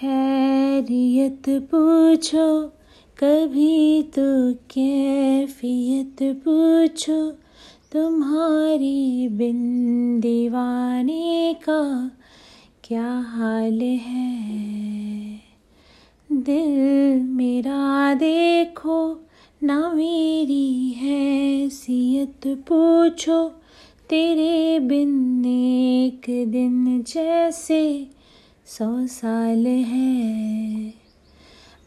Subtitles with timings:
[0.00, 2.66] खैरियत पूछो,
[3.18, 7.30] कभी तो कैफियत पूछो।
[7.92, 9.60] तुम्हारी बिन
[10.20, 12.10] दीवाने का
[12.84, 14.40] क्या हाल है?
[16.32, 19.28] दिल मेरा देखो,
[19.62, 23.48] ना मेरी हैसियत पूछो।
[24.10, 28.06] तेरे बिन एक दिन जैसे
[28.78, 30.94] सौ साल है।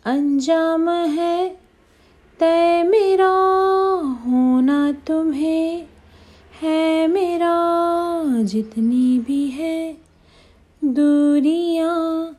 [0.05, 1.49] अंजाम है
[2.39, 3.29] तय मेरा,
[4.25, 5.85] होना तुम्हें
[6.61, 7.53] है मेरा।
[8.43, 9.93] जितनी भी है
[10.83, 12.35] दूरियाँ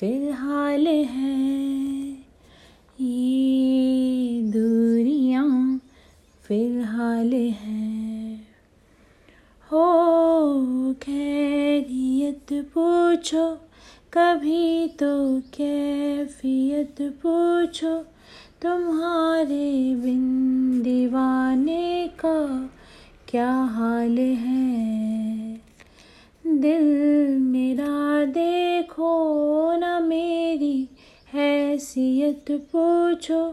[0.00, 2.08] फ़िलहाल है।
[3.00, 5.80] ये दूरियाँ
[6.42, 8.34] फ़िलहाल है।
[9.72, 13.58] हो खैरियत पूछो
[14.12, 17.94] कभी तो कैफियत पूछो,
[18.62, 22.70] तुम्हारे बिन दीवाने का
[23.28, 25.54] क्या हाल है?
[26.46, 26.84] दिल
[27.38, 29.10] मेरा देखो
[29.76, 30.88] न मेरी
[31.34, 33.48] हैसियत पूछो,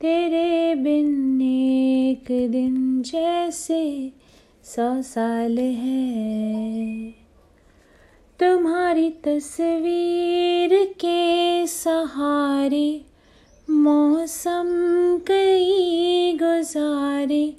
[0.00, 4.12] तेरे बिन एक दिन जैसे
[4.64, 7.23] सौ साल है।
[8.44, 13.04] तुम्हारी तस्वीर के सहारे,
[13.70, 14.66] मौसम
[15.28, 17.56] कई गुजारे,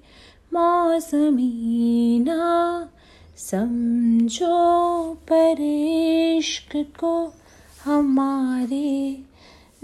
[0.53, 2.89] मौसमी ना
[3.37, 7.33] समझो पर इश्क को
[7.85, 9.17] हमारे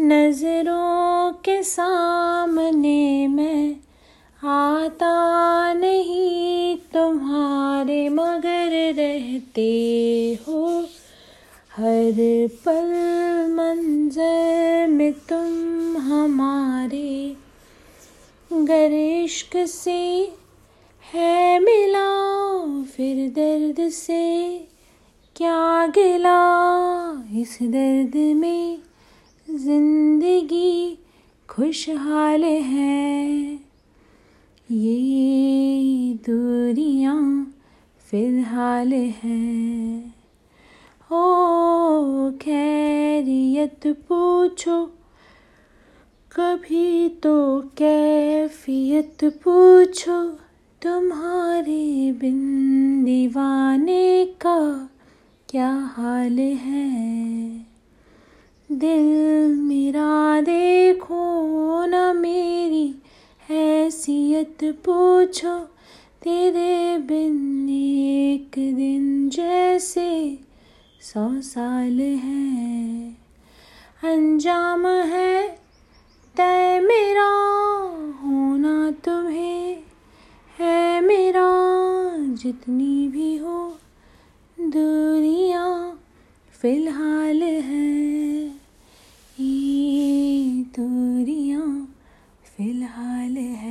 [0.01, 3.75] नज़रों के सामने मैं
[4.43, 6.50] आता नहीं
[6.93, 9.71] तुम्हारे मगर रहते
[10.47, 10.67] हो।
[11.71, 12.19] हर
[12.65, 12.89] पल
[13.53, 17.35] मंजर में तुम हमारे
[18.51, 20.01] गर इश्क से
[21.13, 22.09] है मिला
[22.85, 24.23] फिर दर्द से
[25.35, 26.39] क्या गिला।
[27.41, 28.77] इस दर्द में
[29.47, 30.97] ज़िंदगी
[31.49, 33.53] खुशहाल है।
[34.69, 35.40] ये
[36.21, 37.53] दूरियाँ
[38.11, 39.99] फ़िलहाल है।
[41.11, 44.85] हो खैरियत पूछो,
[46.31, 50.29] कभी तो कैफियत पूछो,
[50.81, 52.39] तुम्हारे बिन
[53.05, 54.89] दीवाने का
[55.49, 56.91] क्या हाल है?
[58.71, 61.23] दिल मेरा देखो
[61.85, 62.95] न मेरी
[63.49, 65.67] हैसियत पूछो
[66.23, 70.39] तेरे बिन एक दिन जैसे
[71.01, 73.11] सौ साल है।
[74.03, 75.49] अंजाम है
[76.37, 77.29] तय मेरा
[78.23, 79.77] होना तुम्हें,
[80.59, 81.47] है मेरा
[82.35, 83.77] जितनी भी हो
[84.59, 85.99] दूरियाँ
[86.61, 88.45] फ़िलहाल है।
[89.39, 91.95] ये दूरियाँ
[92.57, 93.70] फ़िलहाल है।